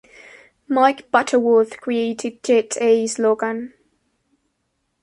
Mike 0.67 1.11
Butterworth 1.11 1.79
created 1.79 2.41
Jet-Ace 2.43 3.19
Logan. 3.19 3.75